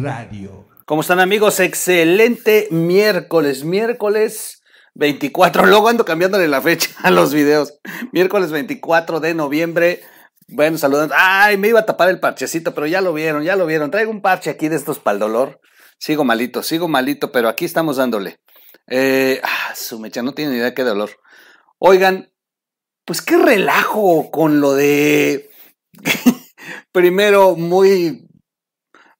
Radio. 0.00 0.64
¿Cómo 0.84 1.00
están 1.00 1.18
amigos? 1.18 1.58
Excelente 1.58 2.68
miércoles, 2.70 3.64
miércoles 3.64 4.62
24, 4.94 5.66
luego 5.66 5.88
ando 5.88 6.04
cambiándole 6.04 6.46
la 6.46 6.62
fecha 6.62 6.90
a 7.02 7.10
los 7.10 7.34
videos. 7.34 7.74
Miércoles 8.12 8.52
24 8.52 9.18
de 9.18 9.34
noviembre. 9.34 10.02
Bueno, 10.48 10.78
saludando. 10.78 11.14
Ay, 11.16 11.56
me 11.56 11.68
iba 11.68 11.80
a 11.80 11.86
tapar 11.86 12.08
el 12.08 12.20
parchecito, 12.20 12.74
pero 12.74 12.86
ya 12.86 13.00
lo 13.00 13.12
vieron, 13.12 13.42
ya 13.42 13.56
lo 13.56 13.66
vieron. 13.66 13.90
Traigo 13.90 14.10
un 14.10 14.22
parche 14.22 14.50
aquí 14.50 14.68
de 14.68 14.76
estos 14.76 14.98
para 14.98 15.14
el 15.14 15.20
dolor. 15.20 15.60
Sigo 15.98 16.24
malito, 16.24 16.62
sigo 16.62 16.88
malito, 16.88 17.32
pero 17.32 17.48
aquí 17.48 17.64
estamos 17.64 17.96
dándole. 17.96 18.38
Eh, 18.86 19.40
ah, 19.42 19.74
su 19.74 19.98
mecha, 19.98 20.22
no 20.22 20.34
tiene 20.34 20.52
ni 20.52 20.58
idea 20.58 20.74
qué 20.74 20.84
dolor. 20.84 21.10
Oigan, 21.78 22.32
pues 23.04 23.22
qué 23.22 23.36
relajo 23.36 24.30
con 24.30 24.60
lo 24.60 24.74
de... 24.74 25.50
Primero, 26.92 27.56
muy 27.56 28.26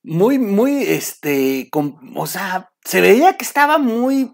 muy, 0.06 0.38
muy, 0.38 0.84
este, 0.84 1.68
o 2.14 2.26
sea, 2.28 2.70
se 2.84 3.00
veía 3.00 3.36
que 3.36 3.44
estaba 3.44 3.78
muy 3.78 4.32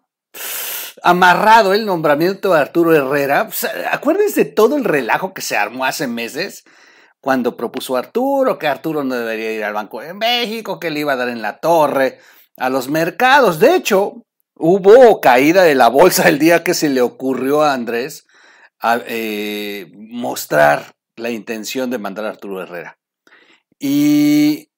amarrado 1.02 1.74
el 1.74 1.84
nombramiento 1.84 2.52
de 2.52 2.60
Arturo 2.60 2.94
Herrera. 2.94 3.48
acuérdense 3.90 4.44
de 4.44 4.50
todo 4.50 4.76
el 4.76 4.84
relajo 4.84 5.34
que 5.34 5.42
se 5.42 5.56
armó 5.56 5.84
hace 5.84 6.06
meses 6.06 6.64
cuando 7.20 7.56
propuso 7.56 7.96
Arturo, 7.96 8.58
que 8.58 8.66
Arturo 8.66 9.04
no 9.04 9.14
debería 9.14 9.52
ir 9.52 9.64
al 9.64 9.74
Banco 9.74 10.00
de 10.00 10.12
México, 10.12 10.80
que 10.80 10.90
le 10.90 11.00
iba 11.00 11.12
a 11.12 11.16
dar 11.16 11.28
en 11.28 11.40
la 11.40 11.58
torre 11.58 12.18
a 12.56 12.68
los 12.68 12.88
mercados. 12.88 13.60
De 13.60 13.76
hecho, 13.76 14.24
hubo 14.56 15.20
caída 15.20 15.62
de 15.62 15.76
la 15.76 15.88
bolsa 15.88 16.28
el 16.28 16.38
día 16.38 16.64
que 16.64 16.74
se 16.74 16.88
le 16.88 17.00
ocurrió 17.00 17.62
a 17.62 17.74
Andrés 17.74 18.26
eh, 19.06 19.92
mostrar 19.94 20.94
la 21.16 21.30
intención 21.30 21.90
de 21.90 21.98
mandar 21.98 22.24
a 22.24 22.30
Arturo 22.30 22.60
Herrera. 22.60 22.98
Y 23.78 24.71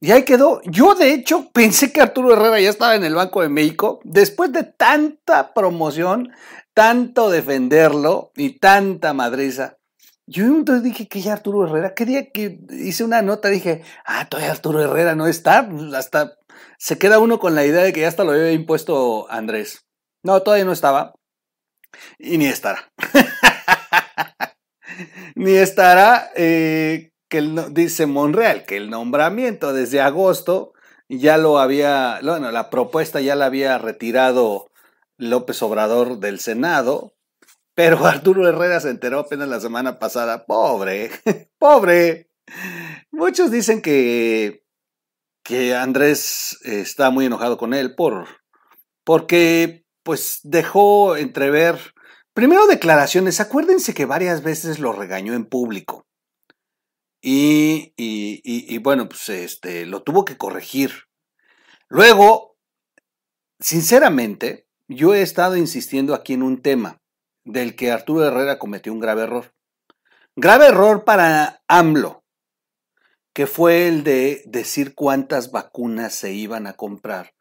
y 0.00 0.10
ahí 0.10 0.24
quedó. 0.24 0.60
Yo, 0.64 0.94
de 0.94 1.12
hecho, 1.12 1.50
pensé 1.52 1.92
que 1.92 2.00
Arturo 2.00 2.32
Herrera 2.32 2.60
ya 2.60 2.70
estaba 2.70 2.94
en 2.94 3.04
el 3.04 3.14
Banco 3.14 3.42
de 3.42 3.48
México. 3.48 4.00
Después 4.04 4.52
de 4.52 4.64
tanta 4.64 5.54
promoción, 5.54 6.32
tanto 6.74 7.30
defenderlo 7.30 8.32
y 8.36 8.58
tanta 8.58 9.14
madriza. 9.14 9.78
Yo 10.26 10.44
entonces 10.44 10.82
dije 10.82 11.08
que 11.08 11.20
ya 11.20 11.34
Arturo 11.34 11.66
Herrera, 11.66 11.94
qué 11.94 12.04
día 12.04 12.30
que 12.30 12.58
hice 12.70 13.04
una 13.04 13.22
nota, 13.22 13.48
dije, 13.48 13.82
ah, 14.04 14.28
todavía 14.28 14.50
Arturo 14.50 14.82
Herrera 14.82 15.14
no 15.14 15.28
está. 15.28 15.68
Hasta 15.94 16.36
se 16.78 16.98
queda 16.98 17.18
uno 17.18 17.38
con 17.38 17.54
la 17.54 17.64
idea 17.64 17.82
de 17.82 17.92
que 17.92 18.00
ya 18.00 18.08
hasta 18.08 18.24
lo 18.24 18.32
había 18.32 18.52
impuesto 18.52 19.30
Andrés. 19.30 19.86
No, 20.22 20.42
todavía 20.42 20.64
no 20.64 20.72
estaba. 20.72 21.14
Y 22.18 22.38
ni 22.38 22.46
estará. 22.46 22.92
ni 25.36 25.52
estará. 25.52 26.30
Eh, 26.34 27.12
que 27.28 27.42
dice 27.70 28.06
Monreal 28.06 28.64
que 28.64 28.76
el 28.76 28.90
nombramiento 28.90 29.72
desde 29.72 30.00
agosto 30.00 30.72
ya 31.08 31.38
lo 31.38 31.58
había, 31.58 32.20
bueno, 32.22 32.50
la 32.50 32.70
propuesta 32.70 33.20
ya 33.20 33.34
la 33.34 33.46
había 33.46 33.78
retirado 33.78 34.70
López 35.18 35.62
Obrador 35.62 36.18
del 36.18 36.40
Senado, 36.40 37.14
pero 37.74 37.98
Arturo 38.06 38.48
Herrera 38.48 38.80
se 38.80 38.90
enteró 38.90 39.20
apenas 39.20 39.48
la 39.48 39.60
semana 39.60 39.98
pasada. 39.98 40.46
Pobre, 40.46 41.10
pobre. 41.58 42.30
Muchos 43.10 43.50
dicen 43.50 43.82
que, 43.82 44.64
que 45.42 45.74
Andrés 45.74 46.58
está 46.62 47.10
muy 47.10 47.26
enojado 47.26 47.56
con 47.56 47.74
él 47.74 47.94
por, 47.94 48.26
porque 49.04 49.84
pues 50.02 50.40
dejó 50.44 51.16
entrever, 51.16 51.94
primero 52.32 52.66
declaraciones, 52.66 53.40
acuérdense 53.40 53.94
que 53.94 54.06
varias 54.06 54.44
veces 54.44 54.78
lo 54.78 54.92
regañó 54.92 55.34
en 55.34 55.46
público. 55.46 56.06
Y, 57.28 58.78
bueno, 58.78 59.08
pues 59.08 59.28
este, 59.30 59.84
lo 59.84 60.04
tuvo 60.04 60.24
que 60.24 60.36
corregir. 60.36 60.92
Luego, 61.88 62.56
sinceramente, 63.58 64.68
yo 64.86 65.12
he 65.12 65.22
estado 65.22 65.56
insistiendo 65.56 66.14
aquí 66.14 66.34
en 66.34 66.44
un 66.44 66.62
tema 66.62 67.02
del 67.44 67.74
que 67.74 67.90
Arturo 67.90 68.24
Herrera 68.24 68.60
cometió 68.60 68.92
un 68.92 69.00
grave 69.00 69.22
error. 69.22 69.52
Grave 70.36 70.68
error 70.68 71.04
para 71.04 71.64
AMLO, 71.66 72.24
que 73.32 73.48
fue 73.48 73.88
el 73.88 74.04
de 74.04 74.44
decir 74.46 74.94
cuántas 74.94 75.50
vacunas 75.50 76.14
se 76.14 76.32
iban 76.32 76.68
a 76.68 76.74
comprar 76.74 77.34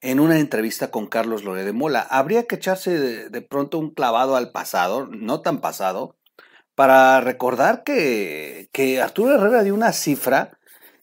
en 0.00 0.18
una 0.18 0.40
entrevista 0.40 0.90
con 0.90 1.06
Carlos 1.06 1.44
Lore 1.44 1.62
de 1.62 1.72
Mola. 1.72 2.00
Habría 2.00 2.48
que 2.48 2.56
echarse 2.56 3.30
de, 3.30 3.42
pronto 3.42 3.78
un 3.78 3.90
clavado 3.90 4.34
al 4.34 4.50
pasado, 4.50 5.06
no 5.06 5.42
tan 5.42 5.60
pasado, 5.60 6.17
para 6.78 7.20
recordar 7.20 7.82
que, 7.82 9.00
Arturo 9.02 9.34
Herrera 9.34 9.64
dio 9.64 9.74
una 9.74 9.92
cifra 9.92 10.60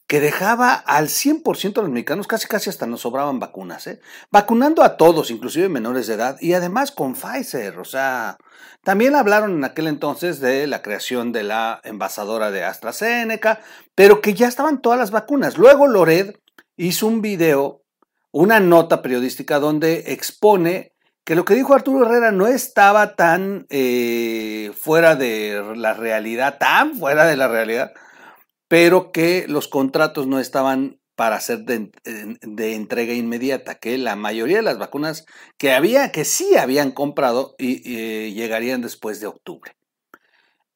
que 0.07 0.21
dejaba 0.21 0.73
al 0.73 1.09
100% 1.09 1.73
de 1.73 1.81
los 1.81 1.91
mexicanos, 1.91 2.27
casi 2.27 2.47
casi 2.47 2.69
hasta 2.69 2.87
nos 2.87 3.01
sobraban 3.01 3.41
vacunas, 3.41 3.85
¿eh? 3.87 3.99
vacunando 4.31 4.83
a 4.83 4.95
todos, 4.95 5.31
inclusive 5.31 5.67
menores 5.67 6.07
de 6.07 6.13
edad, 6.13 6.37
y 6.39 6.53
además 6.53 6.91
con 6.91 7.13
Pfizer, 7.13 7.77
o 7.77 7.83
sea, 7.83 8.37
también 8.85 9.15
hablaron 9.15 9.51
en 9.51 9.65
aquel 9.65 9.87
entonces 9.87 10.39
de 10.39 10.65
la 10.65 10.81
creación 10.81 11.33
de 11.33 11.43
la 11.43 11.81
envasadora 11.83 12.51
de 12.51 12.63
AstraZeneca, 12.63 13.59
pero 13.95 14.21
que 14.21 14.33
ya 14.33 14.47
estaban 14.47 14.81
todas 14.81 14.97
las 14.97 15.11
vacunas. 15.11 15.57
Luego 15.57 15.87
Lored 15.87 16.35
hizo 16.77 17.05
un 17.05 17.21
video, 17.21 17.83
una 18.31 18.61
nota 18.61 19.01
periodística 19.01 19.59
donde 19.59 20.13
expone 20.13 20.94
que 21.25 21.35
lo 21.35 21.43
que 21.43 21.55
dijo 21.55 21.73
Arturo 21.73 22.05
Herrera 22.05 22.31
no 22.31 22.47
estaba 22.47 23.15
tan 23.15 23.65
eh, 23.69 24.71
fuera 24.79 25.15
de 25.15 25.73
la 25.75 25.93
realidad, 25.93 26.59
tan 26.59 26.95
fuera 26.95 27.25
de 27.25 27.35
la 27.35 27.47
realidad, 27.47 27.93
pero 28.67 29.11
que 29.11 29.45
los 29.47 29.67
contratos 29.67 30.27
no 30.27 30.39
estaban 30.39 30.99
para 31.15 31.39
ser 31.39 31.63
de, 31.63 32.75
entrega 32.75 33.13
inmediata, 33.13 33.75
que 33.75 33.97
la 33.97 34.15
mayoría 34.15 34.57
de 34.57 34.63
las 34.63 34.77
vacunas 34.77 35.25
que 35.57 35.73
había, 35.73 36.11
que 36.11 36.25
sí 36.25 36.57
habían 36.57 36.91
comprado, 36.91 37.55
y, 37.57 37.81
eh, 37.97 38.33
llegarían 38.33 38.81
después 38.81 39.19
de 39.19 39.27
octubre. 39.27 39.75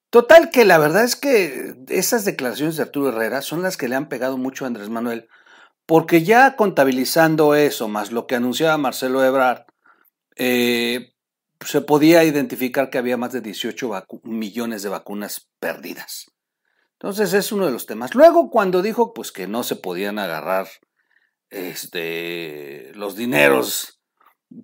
Total 0.09 0.49
que 0.49 0.65
la 0.65 0.79
verdad 0.79 1.03
es 1.03 1.15
que 1.15 1.75
esas 1.89 2.25
declaraciones 2.25 2.77
de 2.77 2.83
Arturo 2.83 3.09
Herrera 3.09 3.43
son 3.43 3.61
las 3.61 3.77
que 3.77 3.87
le 3.87 3.95
han 3.95 4.09
pegado 4.09 4.37
mucho 4.37 4.63
a 4.63 4.67
Andrés 4.67 4.89
Manuel, 4.89 5.27
porque 5.85 6.23
ya 6.23 6.55
contabilizando 6.55 7.53
eso, 7.53 7.87
más 7.87 8.11
lo 8.11 8.25
que 8.25 8.35
anunciaba 8.35 8.77
Marcelo 8.77 9.23
Ebrard, 9.23 9.68
eh, 10.39 11.13
se 11.59 11.81
podía 11.81 12.23
identificar 12.23 12.89
que 12.89 12.97
había 12.97 13.17
más 13.17 13.33
de 13.33 13.41
18 13.41 13.91
millones 14.23 14.81
de 14.81 14.89
vacunas 14.89 15.49
perdidas. 15.59 16.31
Entonces 16.93 17.33
es 17.33 17.51
uno 17.51 17.65
de 17.65 17.73
los 17.73 17.85
temas. 17.85 18.15
Luego 18.15 18.49
cuando 18.49 18.81
dijo 18.81 19.13
pues 19.13 19.31
que 19.33 19.47
no 19.47 19.63
se 19.63 19.75
podían 19.75 20.17
agarrar 20.17 20.67
este, 21.49 22.91
los 22.93 23.17
dineros 23.17 24.01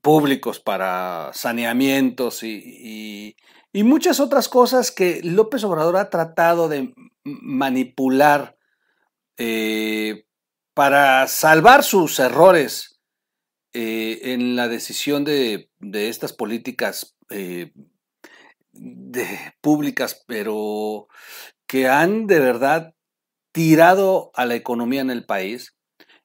públicos 0.02 0.60
para 0.60 1.32
saneamientos 1.34 2.42
y, 2.44 3.36
muchas 3.74 4.22
otras 4.22 4.48
cosas 4.48 4.90
que 4.90 5.20
López 5.22 5.66
Obrador 5.66 5.98
ha 5.98 6.10
tratado 6.10 6.70
de 6.70 6.94
manipular 7.24 8.58
eh, 9.38 10.26
para 10.74 11.28
salvar 11.28 11.84
sus 11.84 12.18
errores 12.20 12.95
eh, 13.78 14.32
en 14.32 14.56
la 14.56 14.70
decisión 14.70 15.26
de, 15.26 15.70
estas 15.92 16.32
políticas 16.32 17.18
eh, 17.30 17.74
públicas, 19.60 20.24
pero 20.28 21.10
que 21.68 21.90
han 21.90 22.26
de 22.26 22.40
verdad 22.40 22.96
tirado 23.52 24.32
a 24.34 24.46
la 24.46 24.56
economía 24.56 25.02
en 25.02 25.10
el 25.10 25.26
país 25.26 25.76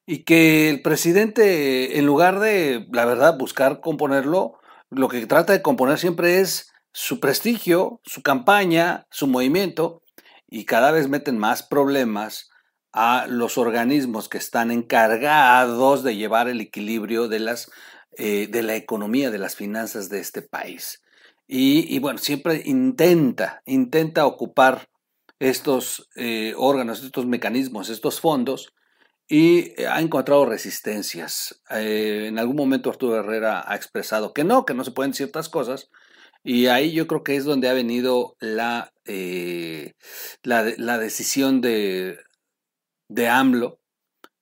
y 0.05 0.23
que 0.23 0.69
el 0.69 0.81
presidente, 0.81 1.99
en 1.99 2.05
lugar 2.05 2.39
de, 2.39 2.87
la 2.93 3.03
verdad, 3.03 3.37
buscar 3.37 3.81
componerlo, 3.81 4.57
lo 4.89 5.09
que 5.09 5.25
trata 5.27 5.51
de 5.51 5.61
componer 5.61 5.99
siempre 5.99 6.39
es 6.39 6.71
su 6.93 7.19
prestigio, 7.19 7.99
su 8.05 8.23
campaña, 8.23 9.07
su 9.09 9.27
movimiento, 9.27 10.03
y 10.47 10.63
cada 10.63 10.91
vez 10.91 11.09
meten 11.09 11.37
más 11.37 11.63
problemas 11.63 12.49
a 12.93 13.25
los 13.27 13.57
organismos 13.57 14.27
que 14.27 14.37
están 14.37 14.71
encargados 14.71 16.03
de 16.03 16.15
llevar 16.15 16.49
el 16.49 16.59
equilibrio 16.61 17.27
de, 17.27 17.39
las, 17.39 17.71
eh, 18.17 18.47
de 18.47 18.63
la 18.63 18.75
economía, 18.75 19.31
de 19.31 19.37
las 19.37 19.55
finanzas 19.55 20.09
de 20.09 20.19
este 20.19 20.41
país. 20.41 21.01
Y, 21.47 21.99
bueno, 21.99 22.17
siempre 22.17 22.61
intenta, 22.63 23.61
intenta 23.65 24.25
ocupar 24.25 24.89
estos 25.37 26.07
eh, 26.15 26.53
órganos, 26.55 27.03
estos 27.03 27.25
mecanismos, 27.25 27.89
estos 27.89 28.21
fondos, 28.21 28.73
y 29.27 29.81
ha 29.83 29.99
encontrado 29.99 30.45
resistencias. 30.45 31.61
Eh, 31.69 32.27
en 32.27 32.39
algún 32.39 32.55
momento 32.55 32.89
Arturo 32.89 33.17
Herrera 33.17 33.65
ha 33.65 33.75
expresado 33.75 34.33
que 34.33 34.45
no, 34.45 34.65
que 34.65 34.73
no 34.73 34.85
se 34.85 34.91
pueden 34.91 35.13
ciertas 35.13 35.49
cosas, 35.49 35.89
y 36.41 36.67
ahí 36.67 36.93
yo 36.93 37.05
creo 37.05 37.23
que 37.23 37.35
es 37.35 37.43
donde 37.43 37.67
ha 37.67 37.73
venido 37.73 38.37
la, 38.39 38.93
la 40.43 40.97
decisión 40.99 41.59
de 41.59 42.17
de 43.11 43.27
AMLO 43.27 43.79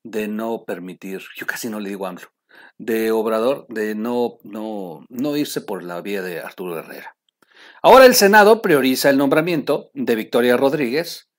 de 0.04 0.27
no 0.27 0.63
permitir, 0.63 1.21
yo 1.36 1.45
casi 1.45 1.69
no 1.69 1.80
le 1.80 1.89
digo 1.89 2.06
AMLO, 2.06 2.27
de 2.77 3.12
Obrador 3.12 3.66
de 3.68 3.95
no, 3.95 4.38
no, 4.44 5.06
no 5.10 5.36
irse 5.36 5.62
por 5.62 5.83
la 5.83 6.01
vía 6.01 6.21
de 6.21 6.39
Arturo 6.39 6.77
Herrera. 6.77 7.18
Ahora 7.81 8.06
el 8.06 8.16
Senado 8.16 8.62
prioriza 8.62 9.10
el 9.10 9.18
nombramiento 9.18 9.89
de 9.94 10.16
Victoria 10.16 10.56
Rodríguez 10.56 11.30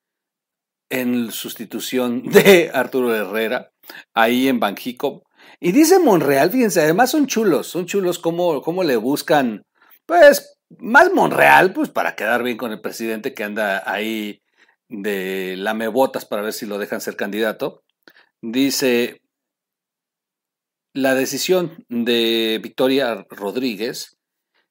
en 0.91 1.31
sustitución 1.31 2.23
de 2.31 2.71
Arturo 2.75 3.15
Herrera, 3.15 3.71
ahí 4.13 4.49
en 4.49 4.59
Banjico. 4.61 5.23
Y 5.61 5.73
dice 5.73 5.99
Monreal, 5.99 6.51
fíjense, 6.51 6.83
además 6.83 7.13
son 7.13 7.27
chulos, 7.27 7.69
son 7.69 7.87
chulos 7.87 8.19
como, 8.19 8.61
como 8.61 8.83
le 8.83 8.97
buscan, 8.97 9.63
pues, 10.05 10.59
más 10.79 11.13
Monreal, 11.13 11.73
pues 11.73 11.91
para 11.91 12.17
quedar 12.17 12.43
bien 12.43 12.57
con 12.57 12.73
el 12.73 12.81
presidente 12.81 13.35
que 13.35 13.45
anda 13.45 13.83
ahí 13.87 14.40
de 14.91 15.55
lamebotas 15.57 16.27
para 16.27 16.43
ver 16.43 16.53
si 16.53 16.67
lo 16.67 16.79
dejan 16.79 17.01
ser 17.01 17.17
candidato. 17.17 17.83
Dice, 18.43 19.23
la 20.93 21.15
decisión 21.15 21.85
de 21.89 22.61
Victoria 22.63 23.27
Rodríguez 23.31 24.19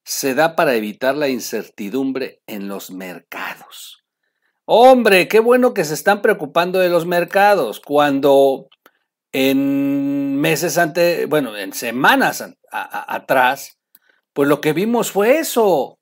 se 0.03 0.35
da 0.35 0.55
para 0.55 0.75
evitar 0.75 1.15
la 1.15 1.29
incertidumbre 1.29 2.41
en 2.45 2.67
los 2.67 2.91
mercados. 2.91 4.03
Hombre, 4.65 5.27
qué 5.27 5.39
bueno 5.39 5.73
que 5.73 5.85
se 5.85 5.93
están 5.93 6.21
preocupando 6.21 6.79
de 6.79 6.89
los 6.89 7.05
mercados 7.05 7.79
cuando 7.79 8.67
en 9.31 10.35
meses 10.39 10.77
antes, 10.77 11.27
bueno, 11.27 11.55
en 11.55 11.73
semanas 11.73 12.43
atrás, 12.71 13.79
pues 14.33 14.49
lo 14.49 14.61
que 14.61 14.73
vimos 14.73 15.11
fue 15.11 15.39
eso, 15.39 15.98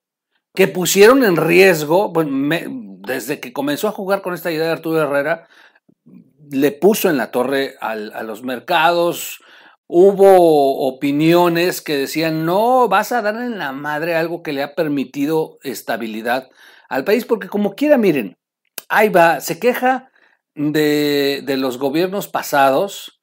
que 0.58 0.68
pusieron 0.68 1.24
en 1.24 1.36
riesgo, 1.36 2.12
desde 2.16 3.40
que 3.40 3.54
comenzó 3.54 3.90
a 3.90 3.92
jugar 3.92 4.24
con 4.24 4.34
esta 4.34 4.52
idea 4.52 4.66
de 4.66 4.72
Arturo 4.72 5.00
Herrera, 5.00 5.48
le 6.50 6.72
puso 6.72 7.12
en 7.12 7.18
la 7.18 7.30
torre 7.30 7.76
a 7.80 8.24
los 8.24 8.42
mercados, 8.42 9.40
hubo 9.86 10.88
opiniones 10.88 11.84
que 11.84 11.96
decían, 11.96 12.44
no, 12.44 12.88
vas 12.88 13.12
a 13.12 13.22
dar 13.22 13.36
en 13.36 13.60
la 13.60 13.72
madre 13.72 14.16
algo 14.16 14.42
que 14.42 14.52
le 14.52 14.64
ha 14.64 14.74
permitido 14.74 15.60
estabilidad 15.62 16.50
al 16.90 17.04
país, 17.04 17.26
porque 17.26 17.50
como 17.50 17.76
quiera, 17.76 18.00
miren, 18.00 18.36
ahí 18.90 19.10
va, 19.10 19.42
se 19.42 19.60
queja 19.60 20.10
de, 20.56 21.44
de 21.46 21.58
los 21.58 21.78
gobiernos 21.78 22.28
pasados, 22.28 23.22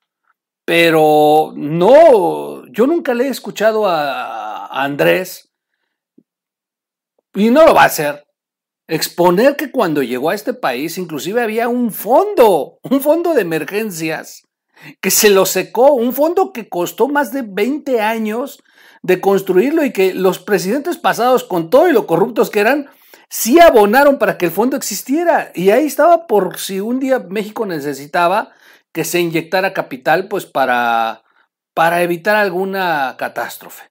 pero 0.65 1.53
no, 1.57 2.65
yo 2.69 2.87
nunca 2.87 3.13
le 3.13 3.25
he 3.25 3.31
escuchado 3.31 3.89
a, 3.89 4.67
a 4.67 4.85
Andrés, 4.85 5.51
y 7.35 7.51
no 7.51 7.65
lo 7.65 7.75
va 7.75 7.83
a 7.83 7.87
hacer, 7.87 8.25
exponer 8.87 9.57
que 9.57 9.71
cuando 9.71 10.03
llegó 10.03 10.31
a 10.31 10.35
este 10.35 10.55
país 10.55 10.99
inclusive 10.99 11.43
había 11.43 11.69
un 11.69 11.93
fondo, 11.93 12.79
un 12.83 13.01
fondo 13.01 13.35
de 13.35 13.43
emergencias 13.43 14.43
que 15.01 15.11
se 15.11 15.31
lo 15.31 15.47
secó, 15.47 15.93
un 15.93 16.13
fondo 16.13 16.53
que 16.53 16.69
costó 16.69 17.09
más 17.09 17.33
de 17.33 17.43
20 17.43 18.01
años 18.01 18.63
de 19.03 19.21
construirlo 19.21 19.85
y 19.85 19.93
que 19.93 20.15
los 20.15 20.39
presidentes 20.39 20.97
pasados, 20.97 21.45
con 21.45 21.71
todo 21.71 21.89
y 21.89 21.93
lo 21.93 22.07
corruptos 22.07 22.51
que 22.51 22.61
eran, 22.61 22.89
sí 23.29 23.61
abonaron 23.61 24.19
para 24.19 24.39
que 24.39 24.47
el 24.47 24.51
fondo 24.51 24.77
existiera. 24.77 25.53
Y 25.55 25.71
ahí 25.71 25.87
estaba 25.87 26.27
por 26.27 26.59
si 26.59 26.81
un 26.81 27.01
día 27.01 27.19
México 27.19 27.67
necesitaba 27.67 28.53
que 28.93 29.05
se 29.05 29.21
inyectara 29.21 29.75
capital, 29.75 30.29
pues 30.29 30.47
para, 30.47 31.23
para 31.75 32.03
evitar 32.03 32.37
alguna 32.37 33.17
catástrofe. 33.19 33.91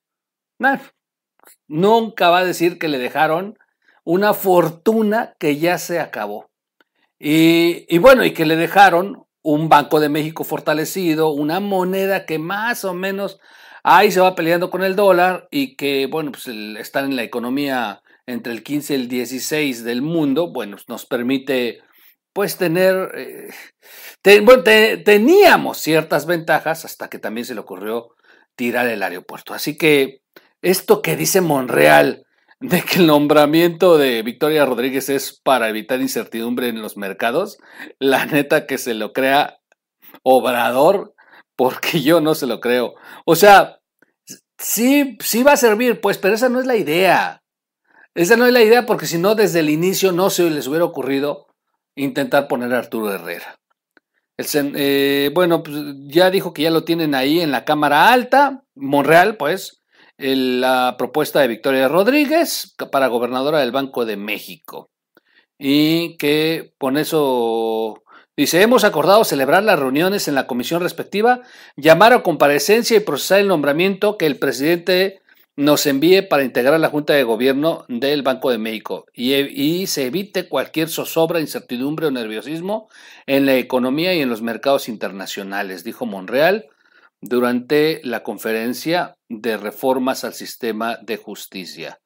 Nunca 1.68 2.30
va 2.30 2.40
a 2.40 2.46
decir 2.46 2.80
que 2.80 2.88
le 2.88 2.98
dejaron 2.98 3.58
una 4.04 4.34
fortuna 4.34 5.36
que 5.40 5.58
ya 5.58 5.78
se 5.78 6.00
acabó. 6.00 6.50
Y, 7.20 7.98
bueno, 8.00 8.26
y 8.26 8.34
que 8.34 8.46
le 8.46 8.58
dejaron 8.58 9.26
un 9.42 9.70
Banco 9.70 10.00
de 10.00 10.10
México 10.10 10.44
fortalecido, 10.44 11.32
una 11.32 11.60
moneda 11.60 12.26
que 12.26 12.38
más 12.38 12.84
o 12.84 12.94
menos 12.94 13.40
ahí 13.84 14.12
se 14.12 14.20
va 14.20 14.36
peleando 14.36 14.70
con 14.70 14.84
el 14.84 14.96
dólar 14.96 15.48
y 15.52 15.76
que, 15.76 16.08
bueno, 16.08 16.32
pues 16.32 16.48
están 16.48 17.06
en 17.06 17.16
la 17.16 17.24
economía 17.24 18.02
entre 18.26 18.54
el 18.54 18.64
15 18.64 18.94
y 18.94 18.96
el 18.96 19.08
16 19.08 19.84
del 19.84 20.02
mundo, 20.02 20.52
bueno, 20.52 20.76
pues, 20.78 20.90
nos 20.90 21.06
permite 21.06 21.82
pues 22.34 22.58
tener, 22.58 23.12
eh, 23.16 24.42
bueno, 24.42 24.64
teníamos 24.64 25.78
ciertas 25.78 26.26
ventajas 26.26 26.84
hasta 26.84 27.08
que 27.10 27.20
también 27.20 27.46
se 27.46 27.54
le 27.54 27.62
ocurrió 27.62 28.16
tirar 28.56 28.88
el 28.88 29.04
aeropuerto. 29.04 29.54
Así 29.54 29.78
que 29.78 30.23
esto 30.64 31.02
que 31.02 31.16
dice 31.16 31.42
Monreal, 31.42 32.26
de 32.60 32.82
que 32.82 33.00
el 33.00 33.08
nombramiento 33.08 33.98
de 33.98 34.24
Victoria 34.24 34.66
Rodríguez 34.66 35.10
es 35.10 35.40
para 35.44 35.68
evitar 35.68 36.00
incertidumbre 36.00 36.70
en 36.70 36.82
los 36.82 36.96
mercados, 36.96 37.58
la 38.00 38.26
neta 38.26 38.66
que 38.66 38.78
se 38.78 38.94
lo 38.94 39.12
crea 39.12 39.60
Obrador, 40.24 41.14
porque 41.56 42.02
yo 42.02 42.22
no 42.22 42.34
se 42.34 42.48
lo 42.48 42.62
creo. 42.62 42.96
O 43.26 43.36
sea, 43.36 43.80
sí, 44.58 45.18
sí 45.20 45.44
va 45.44 45.54
a 45.54 45.58
servir, 45.58 46.00
pues, 46.00 46.18
pero 46.18 46.36
esa 46.36 46.48
no 46.50 46.62
es 46.62 46.66
la 46.66 46.78
idea. 46.78 47.44
Esa 48.16 48.38
no 48.38 48.46
es 48.46 48.54
la 48.54 48.62
idea 48.62 48.86
porque 48.86 49.08
si 49.08 49.18
no, 49.18 49.36
desde 49.36 49.60
el 49.60 49.70
inicio 49.70 50.12
no 50.12 50.30
se 50.30 50.50
les 50.50 50.68
hubiera 50.68 50.86
ocurrido 50.86 51.48
intentar 51.96 52.48
poner 52.48 52.74
a 52.74 52.78
Arturo 52.78 53.12
Herrera. 53.12 53.60
El, 54.38 54.74
eh, 54.76 55.32
bueno, 55.34 55.62
pues 55.62 55.76
ya 56.06 56.32
dijo 56.32 56.54
que 56.54 56.64
ya 56.64 56.72
lo 56.72 56.86
tienen 56.86 57.14
ahí 57.14 57.42
en 57.42 57.52
la 57.52 57.66
Cámara 57.66 58.12
Alta, 58.12 58.64
Monreal, 58.76 59.36
pues, 59.36 59.83
la 60.18 60.96
propuesta 60.98 61.40
de 61.40 61.48
Victoria 61.48 61.88
Rodríguez 61.88 62.76
para 62.92 63.08
gobernadora 63.08 63.60
del 63.60 63.72
Banco 63.72 64.06
de 64.06 64.18
México. 64.18 64.90
Y 65.58 66.18
que 66.18 66.74
con 66.78 66.98
eso 66.98 68.04
dice, 68.36 68.62
hemos 68.62 68.84
acordado 68.84 69.24
celebrar 69.24 69.64
las 69.64 69.80
reuniones 69.80 70.28
en 70.28 70.36
la 70.36 70.48
comisión 70.48 70.82
respectiva, 70.82 71.42
llamar 71.76 72.14
a 72.14 72.24
comparecencia 72.24 72.98
y 72.98 73.02
procesar 73.02 73.40
el 73.40 73.48
nombramiento 73.48 74.18
que 74.18 74.26
el 74.26 74.38
presidente 74.38 75.22
nos 75.56 75.86
envíe 75.86 76.24
para 76.24 76.44
integrar 76.44 76.80
la 76.80 76.90
Junta 76.90 77.14
de 77.14 77.24
Gobierno 77.24 77.86
del 77.88 78.24
Banco 78.24 78.50
de 78.50 78.58
México 78.58 79.06
y, 79.14 79.36
y, 79.36 79.86
se 79.86 80.08
evite 80.08 80.50
cualquier 80.50 80.90
zozobra, 80.90 81.40
incertidumbre 81.40 82.08
o 82.08 82.12
nerviosismo 82.12 82.90
en 83.28 83.46
la 83.46 83.56
economía 83.58 84.16
y 84.16 84.22
en 84.22 84.30
los 84.30 84.42
mercados 84.42 84.90
internacionales, 84.90 85.84
dijo 85.84 86.08
Monreal 86.08 86.70
durante 87.24 88.02
la 88.04 88.22
conferencia 88.24 89.18
de 89.30 89.58
reformas 89.58 90.24
al 90.24 90.34
sistema 90.34 90.98
de 91.02 91.18
justicia. 91.18 92.00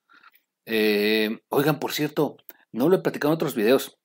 Eh, 0.66 1.40
oigan, 1.50 1.80
por 1.80 1.92
cierto, 1.92 2.38
no 2.72 2.90
lo 2.90 2.98
he 2.98 3.02
platicado 3.02 3.34
en 3.34 3.36
otros 3.36 3.56
videos. 3.56 3.98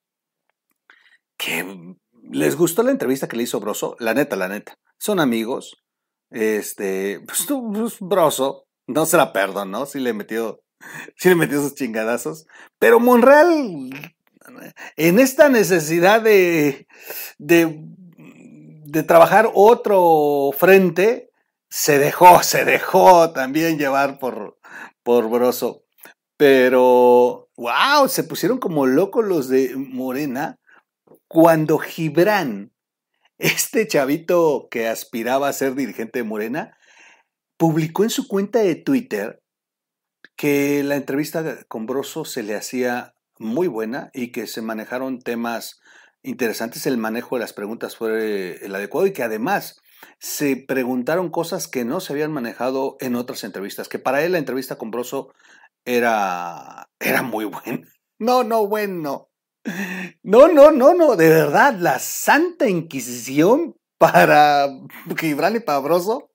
Que 1.37 1.97
les 2.31 2.57
gustó 2.57 2.83
la 2.83 2.93
entrevista 2.93 3.29
que 3.29 3.37
le 3.37 3.43
hizo 3.43 3.61
Broso, 3.61 3.97
la 3.99 4.15
neta, 4.15 4.37
la 4.37 4.49
neta. 4.49 4.79
Son 4.99 5.21
amigos. 5.21 5.77
Este, 6.31 7.21
pues, 7.27 7.47
pues 7.47 7.97
Broso, 8.01 8.67
no 8.87 9.05
se 9.05 9.17
la 9.17 9.33
perdonó, 9.33 9.85
sí 9.87 10.01
le 10.01 10.15
metió, 10.15 10.63
sí 11.17 11.29
le 11.29 11.35
metió 11.35 11.61
sus 11.61 11.75
chingadazos. 11.75 12.47
Pero 12.79 13.01
Monreal, 13.01 13.91
en 14.97 15.19
esta 15.19 15.49
necesidad 15.49 16.23
de, 16.23 16.87
de 17.39 17.85
de 18.93 19.03
trabajar 19.03 19.51
otro 19.55 20.51
frente, 20.57 21.31
se 21.71 21.99
dejó, 21.99 22.43
se 22.43 22.65
dejó 22.65 23.33
también 23.33 23.79
llevar 23.79 24.19
por, 24.19 24.59
por 25.03 25.31
Broso. 25.31 25.85
Pero, 26.37 27.49
wow, 27.57 28.09
se 28.09 28.25
pusieron 28.25 28.59
como 28.59 28.87
locos 28.87 29.25
los 29.25 29.49
de 29.49 29.75
Morena 29.77 30.59
cuando 31.27 31.79
Gibran, 31.79 32.73
este 33.39 33.89
chavito 33.89 34.69
que 34.71 34.89
aspiraba 34.89 35.49
a 35.49 35.53
ser 35.55 35.75
dirigente 35.75 36.19
de 36.19 36.25
Morena, 36.25 36.77
publicó 37.57 38.05
en 38.05 38.11
su 38.11 38.29
cuenta 38.29 38.59
de 38.59 38.75
Twitter 38.75 39.43
que 40.37 40.83
la 40.83 40.97
entrevista 40.97 41.65
con 41.69 41.87
Broso 41.87 42.25
se 42.25 42.43
le 42.43 42.57
hacía 42.57 43.15
muy 43.39 43.69
buena 43.69 44.11
y 44.13 44.33
que 44.33 44.47
se 44.47 44.61
manejaron 44.61 45.21
temas 45.21 45.81
interesantes, 46.23 46.87
el 46.87 46.99
manejo 46.99 47.37
de 47.37 47.41
las 47.41 47.53
preguntas 47.53 47.97
fue 47.97 48.65
el 48.65 48.75
adecuado 48.75 49.07
y 49.07 49.13
que 49.13 49.23
además 49.23 49.81
se 50.19 50.57
preguntaron 50.57 51.31
cosas 51.31 51.69
que 51.69 51.85
no 51.85 52.01
se 52.01 52.13
habían 52.13 52.33
manejado 52.33 52.97
en 53.01 53.17
otras 53.17 53.45
entrevistas, 53.45 53.89
que 53.89 53.99
para 53.99 54.23
él 54.23 54.33
la 54.33 54.39
entrevista 54.39 54.77
con 54.77 54.91
Broso 54.91 55.33
era, 55.85 56.89
era 57.01 57.23
muy 57.23 57.45
buena. 57.45 57.87
No, 58.19 58.45
no, 58.45 58.69
bueno. 58.69 59.31
No, 60.23 60.47
no, 60.47 60.71
no, 60.71 60.95
no, 60.95 61.17
de 61.17 61.29
verdad, 61.29 61.75
la 61.77 61.99
Santa 61.99 62.69
Inquisición 62.69 63.75
para 63.99 64.69
Gibran 65.17 65.57
y 65.57 65.61
Pabroso 65.61 66.32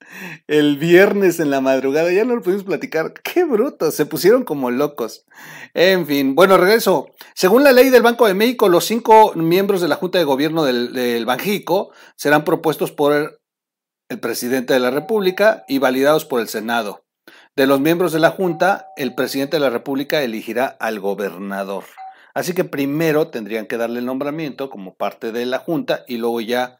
el 0.47 0.77
viernes 0.77 1.39
en 1.39 1.49
la 1.49 1.61
madrugada. 1.61 2.11
Ya 2.11 2.25
no 2.25 2.35
lo 2.35 2.41
pudimos 2.41 2.63
platicar. 2.63 3.13
Qué 3.23 3.43
bruto, 3.43 3.91
se 3.91 4.05
pusieron 4.05 4.43
como 4.43 4.71
locos. 4.71 5.25
En 5.73 6.05
fin, 6.05 6.35
bueno, 6.35 6.57
regreso. 6.57 7.09
Según 7.33 7.63
la 7.63 7.71
ley 7.71 7.89
del 7.89 8.03
Banco 8.03 8.27
de 8.27 8.33
México, 8.33 8.69
los 8.69 8.85
cinco 8.85 9.33
miembros 9.35 9.81
de 9.81 9.87
la 9.87 9.95
Junta 9.95 10.17
de 10.17 10.23
Gobierno 10.23 10.63
del, 10.63 10.93
del 10.93 11.25
Banjico 11.25 11.91
serán 12.15 12.43
propuestos 12.43 12.91
por 12.91 13.39
el 14.09 14.19
presidente 14.19 14.73
de 14.73 14.79
la 14.79 14.91
República 14.91 15.65
y 15.67 15.79
validados 15.79 16.25
por 16.25 16.41
el 16.41 16.47
Senado. 16.47 17.03
De 17.55 17.67
los 17.67 17.79
miembros 17.79 18.13
de 18.13 18.19
la 18.19 18.31
Junta, 18.31 18.87
el 18.97 19.15
presidente 19.15 19.57
de 19.57 19.61
la 19.61 19.69
República 19.69 20.21
elegirá 20.21 20.67
al 20.79 20.99
gobernador. 20.99 21.83
Así 22.33 22.53
que 22.53 22.63
primero 22.63 23.29
tendrían 23.29 23.65
que 23.65 23.77
darle 23.77 23.97
el 23.97 24.05
nombramiento 24.05 24.69
como 24.69 24.93
parte 24.93 25.31
de 25.31 25.47
la 25.47 25.57
Junta 25.57 26.03
y 26.07 26.17
luego 26.17 26.39
ya 26.39 26.77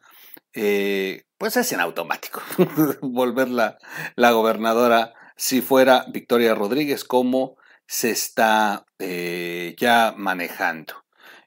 eh, 0.54 1.24
pues 1.36 1.56
es 1.56 1.72
en 1.72 1.80
automático 1.80 2.42
volverla 3.00 3.78
la 4.16 4.32
gobernadora 4.32 5.14
si 5.36 5.60
fuera 5.60 6.04
Victoria 6.08 6.54
Rodríguez 6.54 7.04
como 7.04 7.56
se 7.86 8.10
está 8.10 8.84
eh, 8.98 9.74
ya 9.78 10.14
manejando. 10.16 10.94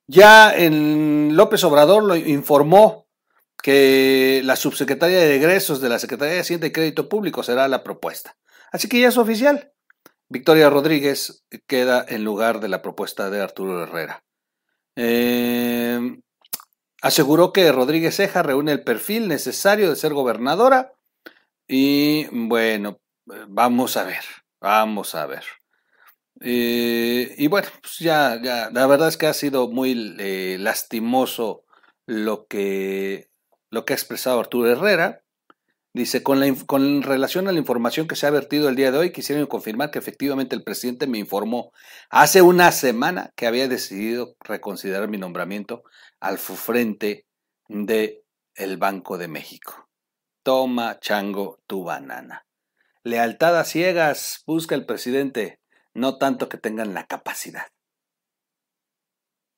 Ya 0.07 0.53
en 0.53 1.35
López 1.35 1.63
Obrador 1.63 2.03
lo 2.03 2.15
informó 2.15 3.07
que 3.61 4.41
la 4.43 4.55
subsecretaria 4.55 5.19
de 5.19 5.35
egresos 5.35 5.81
de 5.81 5.89
la 5.89 5.99
Secretaría 5.99 6.33
de 6.33 6.39
Hacienda 6.41 6.67
y 6.67 6.71
Crédito 6.71 7.07
Público 7.07 7.43
será 7.43 7.67
la 7.67 7.83
propuesta. 7.83 8.35
Así 8.71 8.89
que 8.89 8.99
ya 8.99 9.09
es 9.09 9.17
oficial. 9.17 9.71
Victoria 10.29 10.69
Rodríguez 10.69 11.43
queda 11.67 12.03
en 12.07 12.23
lugar 12.23 12.59
de 12.59 12.69
la 12.69 12.81
propuesta 12.81 13.29
de 13.29 13.41
Arturo 13.41 13.83
Herrera. 13.83 14.23
Eh, 14.95 15.99
aseguró 17.01 17.51
que 17.51 17.71
Rodríguez 17.71 18.15
Ceja 18.15 18.43
reúne 18.43 18.71
el 18.71 18.83
perfil 18.83 19.27
necesario 19.27 19.89
de 19.89 19.95
ser 19.95 20.13
gobernadora 20.13 20.93
y 21.67 22.27
bueno, 22.31 22.99
vamos 23.47 23.97
a 23.97 24.03
ver, 24.03 24.23
vamos 24.59 25.15
a 25.15 25.25
ver. 25.25 25.43
Y 26.43 27.47
bueno, 27.47 27.67
pues 27.81 27.99
ya, 27.99 28.39
ya, 28.41 28.69
la 28.71 28.87
verdad 28.87 29.09
es 29.09 29.17
que 29.17 29.27
ha 29.27 29.33
sido 29.33 29.67
muy 29.67 30.15
eh, 30.19 30.57
lastimoso 30.59 31.63
lo 32.05 32.47
que, 32.47 33.29
lo 33.69 33.85
que 33.85 33.93
ha 33.93 33.95
expresado 33.95 34.39
Arturo 34.39 34.69
Herrera. 34.69 35.23
Dice, 35.93 36.23
con, 36.23 36.39
la, 36.39 36.53
con 36.67 37.01
relación 37.01 37.47
a 37.47 37.51
la 37.51 37.59
información 37.59 38.07
que 38.07 38.15
se 38.15 38.25
ha 38.25 38.29
vertido 38.29 38.69
el 38.69 38.77
día 38.77 38.91
de 38.91 38.97
hoy, 38.97 39.11
quisiera 39.11 39.45
confirmar 39.47 39.91
que 39.91 39.99
efectivamente 39.99 40.55
el 40.55 40.63
presidente 40.63 41.05
me 41.05 41.17
informó 41.17 41.73
hace 42.09 42.41
una 42.41 42.71
semana 42.71 43.33
que 43.35 43.45
había 43.45 43.67
decidido 43.67 44.35
reconsiderar 44.39 45.09
mi 45.09 45.17
nombramiento 45.17 45.83
al 46.21 46.37
frente 46.37 47.25
de 47.67 48.23
el 48.55 48.77
Banco 48.77 49.17
de 49.17 49.27
México. 49.27 49.89
Toma, 50.43 50.99
chango, 50.99 51.59
tu 51.67 51.83
banana. 51.83 52.45
Lealtad 53.03 53.59
a 53.59 53.65
ciegas 53.65 54.43
busca 54.45 54.75
el 54.75 54.85
presidente, 54.85 55.59
no 55.93 56.17
tanto 56.17 56.47
que 56.47 56.57
tengan 56.57 56.93
la 56.93 57.05
capacidad. 57.05 57.67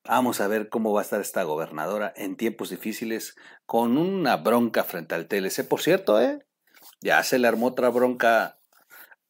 Vamos 0.05 0.41
a 0.41 0.47
ver 0.49 0.67
cómo 0.67 0.91
va 0.91 0.99
a 0.99 1.03
estar 1.03 1.21
esta 1.21 1.43
gobernadora 1.43 2.13
en 2.17 2.35
tiempos 2.35 2.69
difíciles 2.69 3.35
con 3.65 3.97
una 3.97 4.35
bronca 4.35 4.83
frente 4.83 5.15
al 5.15 5.27
TLC. 5.27 5.65
Por 5.65 5.81
cierto, 5.81 6.19
¿eh? 6.19 6.45
Ya 6.99 7.23
se 7.23 7.39
le 7.39 7.47
armó 7.47 7.67
otra 7.67 7.87
bronca 7.89 8.59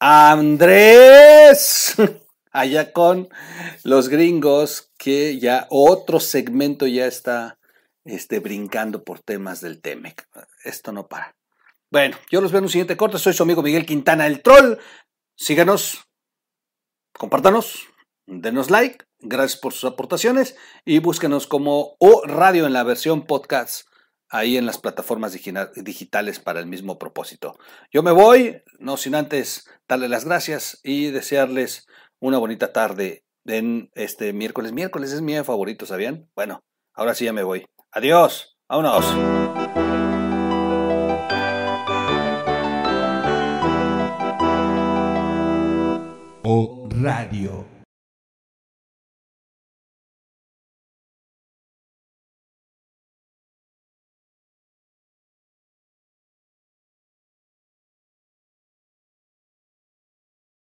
Andrés. 0.00 1.94
Allá 2.50 2.92
con 2.92 3.28
los 3.84 4.08
gringos, 4.08 4.92
que 4.98 5.38
ya 5.38 5.66
otro 5.70 6.18
segmento 6.18 6.86
ya 6.86 7.06
está 7.06 7.58
este, 8.04 8.40
brincando 8.40 9.04
por 9.04 9.20
temas 9.20 9.60
del 9.60 9.80
TEMEC. 9.80 10.28
Esto 10.64 10.92
no 10.92 11.06
para. 11.06 11.36
Bueno, 11.90 12.16
yo 12.30 12.40
los 12.40 12.50
veo 12.50 12.58
en 12.58 12.64
un 12.64 12.70
siguiente 12.70 12.96
corte. 12.96 13.18
Soy 13.18 13.32
su 13.32 13.44
amigo 13.44 13.62
Miguel 13.62 13.86
Quintana, 13.86 14.26
el 14.26 14.42
troll. 14.42 14.78
Síganos, 15.36 16.04
compártanos, 17.12 17.88
denos 18.26 18.70
like 18.70 19.04
Gracias 19.26 19.58
por 19.58 19.72
sus 19.72 19.90
aportaciones 19.90 20.54
y 20.84 20.98
búsquenos 20.98 21.46
como 21.46 21.96
O 21.98 22.22
Radio 22.26 22.66
en 22.66 22.74
la 22.74 22.82
versión 22.82 23.24
podcast 23.24 23.88
ahí 24.28 24.58
en 24.58 24.66
las 24.66 24.76
plataformas 24.76 25.32
digitales 25.32 26.40
para 26.40 26.60
el 26.60 26.66
mismo 26.66 26.98
propósito. 26.98 27.56
Yo 27.90 28.02
me 28.02 28.10
voy, 28.10 28.62
no 28.78 28.98
sin 28.98 29.14
antes 29.14 29.66
darle 29.88 30.10
las 30.10 30.26
gracias 30.26 30.78
y 30.82 31.10
desearles 31.10 31.86
una 32.20 32.36
bonita 32.36 32.72
tarde 32.74 33.24
en 33.46 33.90
este 33.94 34.34
miércoles. 34.34 34.72
Miércoles 34.72 35.12
es 35.12 35.22
mi 35.22 35.42
favorito, 35.42 35.86
¿sabían? 35.86 36.28
Bueno, 36.34 36.62
ahora 36.92 37.14
sí 37.14 37.24
ya 37.24 37.32
me 37.32 37.44
voy. 37.44 37.64
Adiós, 37.92 38.58
vámonos. 38.68 39.06
O 46.42 46.88
Radio. 46.90 47.73